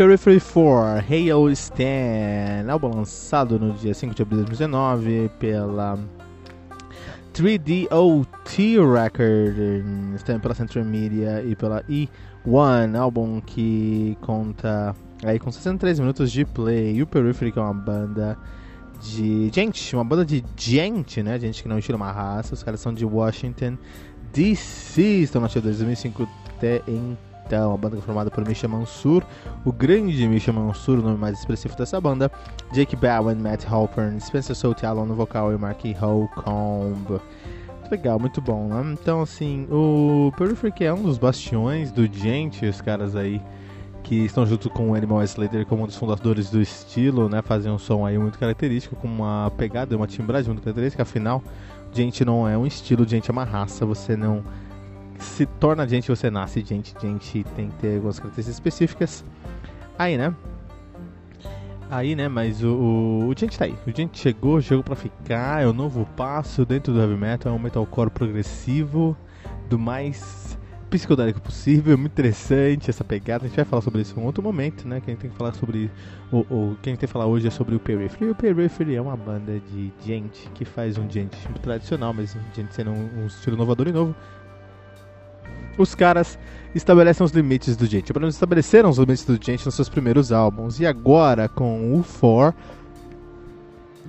[0.00, 5.98] Periphery 4 Hail Stand, álbum lançado no dia 5 de abril de 2019 pela
[7.34, 16.00] 3DOT Record, também pela Central Media e pela E1, álbum que conta aí com 63
[16.00, 16.94] minutos de play.
[16.94, 18.38] E o Periphery que é uma banda
[19.02, 21.38] de gente, uma banda de gente, né?
[21.38, 22.54] Gente que não estila uma raça.
[22.54, 23.76] Os caras são de Washington
[24.32, 29.24] DC, estão na de 2005 até então então, a banda formada por Misha Mansur,
[29.64, 32.30] o grande Misha Mansur, o nome mais expressivo dessa banda,
[32.72, 37.08] Jake Bowen, Matt Halpern, Spencer Sotialon no vocal e Mark Holcomb.
[37.08, 38.92] Muito legal, muito bom, né?
[38.92, 43.42] Então, assim, o Periphery é um dos bastiões do Gente, os caras aí
[44.04, 47.42] que estão junto com o Animal Slater como um dos fundadores do estilo, né?
[47.42, 51.42] Fazem um som aí muito característico, com uma pegada, uma timbragem muito característica, afinal,
[51.92, 54.44] gente não é um estilo, gente é uma raça, você não
[55.20, 56.94] se torna gente, você nasce gente.
[57.00, 59.24] Gente tem que ter algumas características específicas.
[59.98, 60.34] Aí, né?
[61.90, 62.28] Aí, né?
[62.28, 63.74] Mas o, o, o gente tá aí.
[63.86, 65.62] O gente chegou, chegou pra ficar.
[65.62, 67.52] É o novo passo dentro do heavy metal.
[67.52, 69.16] É um metalcore progressivo,
[69.68, 71.98] do mais psicodélico possível.
[71.98, 73.44] Muito interessante essa pegada.
[73.44, 75.00] A gente vai falar sobre isso em um outro momento, né?
[75.00, 75.90] Quem tem que falar sobre.
[76.32, 78.30] O, o, quem tem que falar hoje é sobre o Periphery.
[78.30, 82.90] O Periphery é uma banda de gente que faz um gente tradicional, mas gente sendo
[82.90, 84.14] um, um estilo inovador e novo
[85.82, 86.38] os caras
[86.74, 88.12] estabelecem os limites do gente.
[88.12, 90.80] Pelo menos estabeleceram os limites do gente nos seus primeiros álbuns.
[90.80, 92.54] E agora, com o For,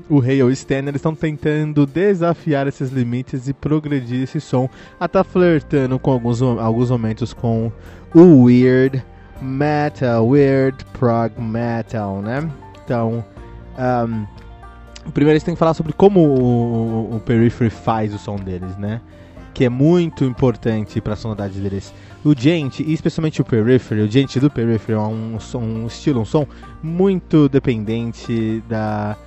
[0.10, 4.70] o Rei ou Stan, eles estão tentando desafiar esses limites e progredir esse som.
[5.00, 7.72] Até flertando com alguns, alguns momentos com
[8.14, 9.04] o Weird
[9.42, 12.50] Metal, Weird Prog Metal, né?
[12.84, 13.24] Então,
[13.78, 18.78] um, primeiro eles têm que falar sobre como o, o Periphery faz o som deles,
[18.78, 19.02] né?
[19.54, 21.94] Que é muito importante para a sonoridade deles.
[22.24, 26.22] O Gente, e especialmente o Periphery, o Gente do Periphery é um, som, um estilo,
[26.22, 26.48] um som
[26.82, 29.18] muito dependente da,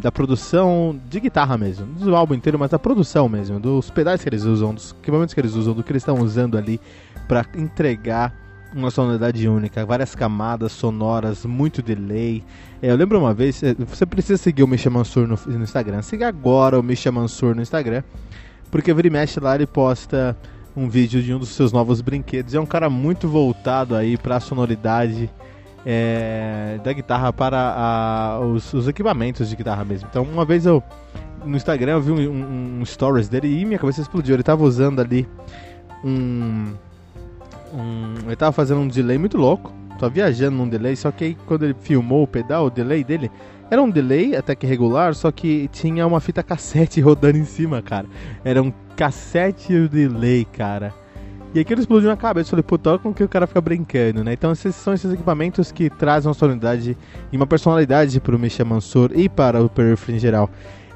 [0.00, 4.28] da produção de guitarra mesmo, do álbum inteiro, mas da produção mesmo, dos pedais que
[4.28, 6.80] eles usam, dos equipamentos que eles usam, do que eles estão usando ali
[7.28, 8.34] para entregar
[8.74, 12.42] uma sonoridade única, várias camadas sonoras, muito delay.
[12.82, 16.02] É, eu lembro uma vez, é, você precisa seguir o Misha Mansur no, no Instagram.
[16.02, 18.02] Siga agora o Misha Mansur no Instagram,
[18.70, 20.36] porque vira e mexe lá ele posta
[20.76, 22.54] um vídeo de um dos seus novos brinquedos.
[22.54, 25.30] É um cara muito voltado aí para a sonoridade
[25.84, 30.08] é, da guitarra para a, os, os, equipamentos de guitarra mesmo.
[30.10, 30.82] Então, uma vez eu
[31.44, 34.34] no Instagram eu vi um, um, um stories dele e minha cabeça explodiu.
[34.34, 35.26] Ele estava usando ali
[36.04, 36.72] um,
[37.72, 39.72] um, ele estava fazendo um delay muito louco.
[39.98, 43.30] Tava viajando num delay, só que aí quando ele filmou o pedal, o delay dele
[43.70, 47.80] era um delay até que regular, só que tinha uma fita cassete rodando em cima,
[47.80, 48.06] cara.
[48.44, 50.92] Era um cassete e delay, cara.
[51.54, 52.48] E aquilo explodiu na cabeça.
[52.48, 54.32] Eu falei, puta, com que o cara fica brincando, né?
[54.32, 56.96] Então, esses são esses equipamentos que trazem uma sonoridade
[57.32, 60.48] e uma personalidade para o Misha Mansur e para o Periphery em geral.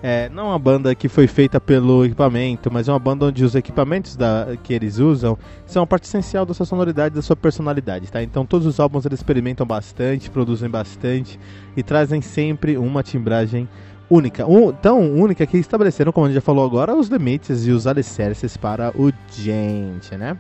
[0.07, 3.43] É, não é uma banda que foi feita pelo equipamento, mas é uma banda onde
[3.43, 7.35] os equipamentos da, que eles usam são uma parte essencial da sua sonoridade, da sua
[7.35, 8.23] personalidade, tá?
[8.23, 11.41] Então todos os álbuns eles experimentam bastante, produzem bastante
[11.75, 13.67] e trazem sempre uma timbragem
[14.11, 14.47] única.
[14.47, 17.87] Um, tão única que estabeleceram, como a gente já falou agora, os limites e os
[17.87, 20.37] alicerces para o gente, né?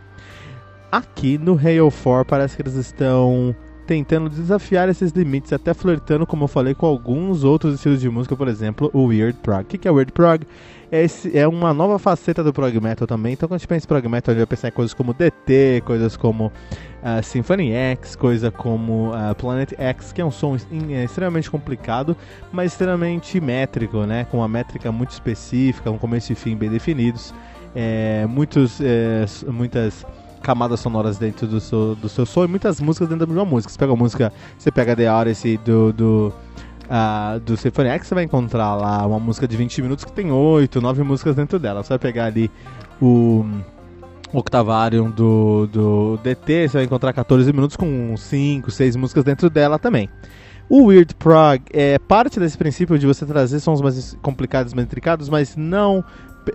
[0.92, 6.44] Aqui no Hail 4 parece que eles estão tentando desafiar esses limites, até flertando, como
[6.44, 9.62] eu falei, com alguns outros estilos de música, por exemplo, o Weird Prog.
[9.62, 10.46] O que é Weird Prog?
[10.90, 13.32] Esse é uma nova faceta do prog metal também.
[13.32, 15.12] Então, quando a gente pensa em prog metal, a gente vai pensar em coisas como
[15.12, 20.56] DT, coisas como uh, Symphony X, coisa como uh, Planet X, que é um som
[20.56, 22.16] é, extremamente complicado,
[22.52, 24.24] mas extremamente métrico, né?
[24.30, 27.34] Com uma métrica muito específica, um começo e fim bem definidos.
[27.74, 30.06] É, muitos, é, muitas
[30.44, 33.72] camadas sonoras dentro do seu, do seu som e muitas músicas dentro de uma música.
[33.72, 36.32] Você pega a música, você pega The Odyssey do, do,
[36.84, 40.30] uh, do Symphony X, você vai encontrar lá uma música de 20 minutos que tem
[40.30, 41.82] 8, 9 músicas dentro dela.
[41.82, 42.50] Você vai pegar ali
[43.00, 43.46] o
[44.34, 49.78] Octavarium do, do DT, você vai encontrar 14 minutos com 5, 6 músicas dentro dela
[49.78, 50.10] também.
[50.68, 55.28] O Weird Prog é parte desse princípio de você trazer sons mais complicados, mais intricados,
[55.30, 56.04] mas não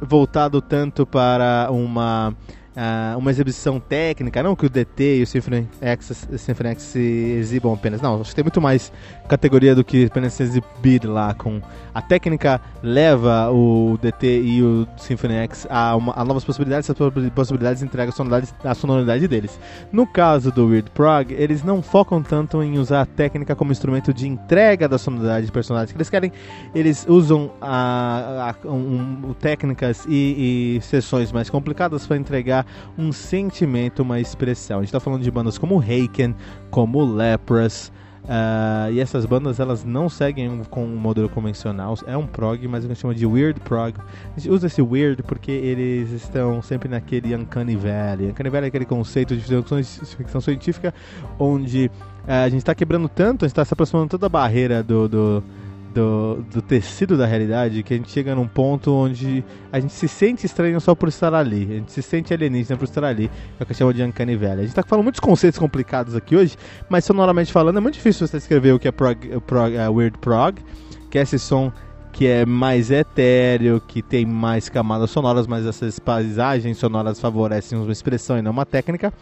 [0.01, 2.35] voltado tanto para uma
[2.79, 6.99] uh, uma exibição técnica, não que o DT e o Symphony X, Symphony X se
[6.99, 8.91] exibam apenas, não, acho que tem muito mais
[9.27, 11.61] categoria do que apenas se exibir lá com
[11.93, 17.13] a técnica leva o DT e o Symphony X a, uma, a novas possibilidades, essas
[17.33, 19.59] possibilidades entregam a sonoridade, a sonoridade deles.
[19.91, 24.13] No caso do Weird Prog, eles não focam tanto em usar a técnica como instrumento
[24.13, 26.31] de entrega da sonoridade de personagens que eles querem,
[26.73, 32.65] eles usam a, a um, técnicas e, e sessões mais complicadas para entregar
[32.97, 34.77] um sentimento, uma expressão.
[34.77, 36.35] A gente está falando de bandas como Haken,
[36.69, 37.91] como Lepras,
[38.29, 42.85] Uh, e essas bandas elas não seguem com um modelo convencional, é um prog, mas
[42.85, 43.95] a gente chama de weird prog.
[43.97, 48.29] A gente usa esse weird porque eles estão sempre naquele Uncanny Valley.
[48.29, 49.43] Uncanny Valley é aquele conceito de
[50.15, 50.93] ficção científica
[51.39, 51.89] onde
[52.27, 55.09] uh, a gente está quebrando tanto, a gente está se aproximando toda a barreira do,
[55.09, 55.43] do
[55.93, 60.07] do, do, tecido da realidade que a gente chega num ponto onde a gente se
[60.07, 61.63] sente estranho só por estar ali.
[61.63, 63.29] A gente se sente alienígena por estar ali.
[63.59, 64.59] É o que eu chamo de Uncanny Valley.
[64.59, 66.55] A gente tá falando muitos conceitos complicados aqui hoje,
[66.87, 70.17] mas sonoramente falando é muito difícil você escrever o que é prog, prog, uh, Weird
[70.19, 70.59] Prog,
[71.09, 71.71] que é esse som
[72.19, 77.89] que é mais etéreo, que tem mais camadas sonoras, mas essas paisagens sonoras favorecem uma
[77.93, 79.13] expressão e não uma técnica.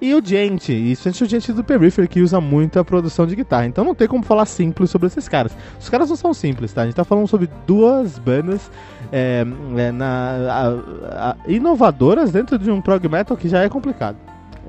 [0.00, 3.34] E o Gente, isso é o Gente do Periphery, que usa muito a produção de
[3.34, 3.66] guitarra.
[3.66, 5.56] Então não tem como falar simples sobre esses caras.
[5.80, 6.82] Os caras não são simples, tá?
[6.82, 8.70] A gente tá falando sobre duas bandas
[9.10, 9.44] é,
[9.76, 10.06] é, na,
[10.48, 14.18] a, a, inovadoras dentro de um prog metal que já é complicado.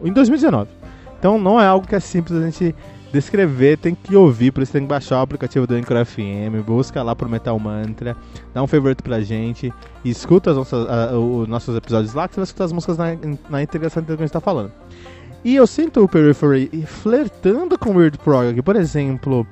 [0.03, 0.67] Em 2019.
[1.19, 2.75] Então não é algo que é simples a gente
[3.11, 7.01] descrever, tem que ouvir, por isso tem que baixar o aplicativo do Anchor FM, busca
[7.01, 8.15] lá pro Metal Mantra,
[8.53, 9.73] dá um favorito pra gente,
[10.03, 13.05] escuta as nossas, os nossos episódios lá, que você vai escutar as músicas na,
[13.49, 14.71] na integração do que a gente tá falando.
[15.43, 19.47] E eu sinto o Periphery flertando com Weird Prog por exemplo,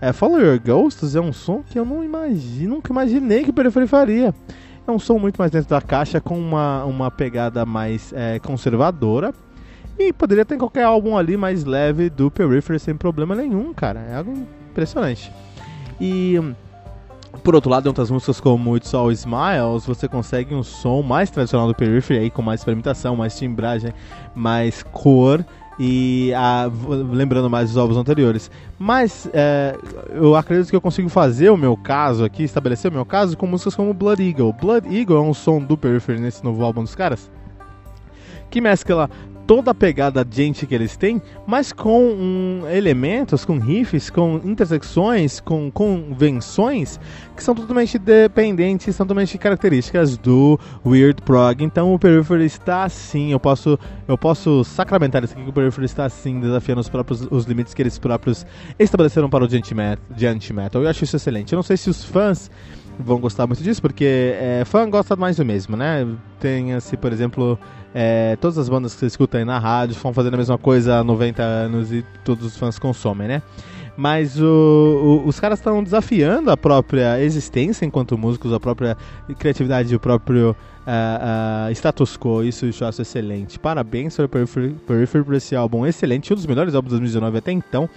[0.00, 3.52] é, Follow Your Ghosts é um som que eu não imagino, nunca imaginei que o
[3.52, 4.34] Periphery faria.
[4.86, 9.32] É um som muito mais dentro da caixa, com uma, uma pegada mais é, conservadora,
[10.00, 14.00] e poderia ter qualquer álbum ali mais leve do Periphery sem problema nenhum, cara.
[14.00, 14.32] É algo
[14.70, 15.30] impressionante.
[16.00, 16.40] E
[17.44, 21.30] por outro lado, em outras músicas como It's All Smiles, você consegue um som mais
[21.30, 23.92] tradicional do Periphery aí, com mais experimentação, mais timbragem,
[24.34, 25.44] mais cor
[25.78, 28.50] e a, lembrando mais dos álbuns anteriores.
[28.78, 29.76] Mas é,
[30.10, 33.46] eu acredito que eu consigo fazer o meu caso aqui, estabelecer o meu caso com
[33.46, 34.52] músicas como Blood Eagle.
[34.54, 37.30] Blood Eagle é um som do Periphery nesse novo álbum dos caras
[38.50, 39.08] que mescla
[39.50, 45.40] toda a pegada gente que eles têm, mas com um, elementos, com riffs, com intersecções,
[45.40, 47.00] com convenções
[47.34, 51.64] que são totalmente dependentes, são totalmente características do Weird Prog.
[51.64, 53.76] Então o Periphery está assim, eu posso,
[54.06, 57.74] eu posso sacramentar isso aqui que o Periphery está assim, desafiando os próprios os limites
[57.74, 58.46] que eles próprios
[58.78, 59.72] estabeleceram para o Giant
[60.52, 60.80] Metal.
[60.80, 61.52] Eu acho isso excelente.
[61.52, 62.48] Eu não sei se os fãs
[62.98, 66.06] vão gostar muito disso, porque é, fã gosta mais do mesmo, né?
[66.38, 67.58] Tem, assim, por exemplo,
[67.94, 70.98] é, todas as bandas que você escuta aí na rádio vão fazendo a mesma coisa
[70.98, 73.42] há 90 anos e todos os fãs consomem, né?
[73.96, 78.96] Mas o, o, os caras estão desafiando a própria existência enquanto músicos, a própria
[79.38, 80.56] criatividade, o próprio
[80.86, 82.42] uh, uh, status quo.
[82.42, 83.58] Isso eu acho excelente.
[83.58, 87.90] Parabéns para Periphery por esse álbum excelente, um dos melhores álbuns de 2019 até então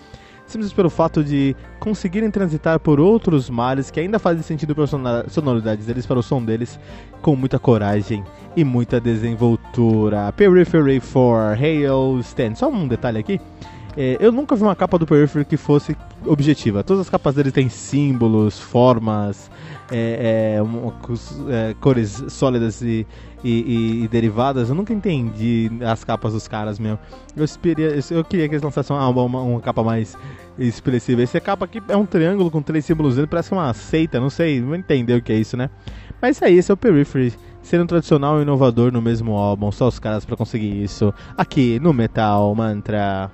[0.54, 5.30] simplesmente pelo fato de conseguirem transitar por outros mares que ainda fazem sentido para a
[5.30, 6.80] sonoridade deles, para o som deles,
[7.22, 8.24] com muita coragem
[8.56, 10.32] e muita desenvoltura.
[10.32, 12.56] Periphery for Hail Stand.
[12.56, 13.42] Só um detalhe aqui.
[13.96, 15.96] É, eu nunca vi uma capa do Periphery que fosse
[16.26, 16.84] objetiva.
[16.84, 19.52] Todas as capas dele têm símbolos, formas,
[19.92, 23.06] é, é, é, cores sólidas e,
[23.44, 24.70] e, e, derivadas.
[24.70, 26.98] Eu nunca entendi as capas dos caras mesmo.
[27.36, 30.18] Eu, esperia, eu queria que eles lançassem uma, uma, uma, capa mais
[30.58, 31.22] expressiva.
[31.22, 34.60] Essa capa aqui é um triângulo com três símbolos dele, parece uma seita, não sei,
[34.60, 35.70] não entender o que é isso, né?
[36.20, 37.34] Mas isso aí, esse é o Periphery.
[37.62, 41.14] Sendo tradicional e inovador no mesmo álbum, só os caras para conseguir isso.
[41.38, 43.32] Aqui no Metal Mantra.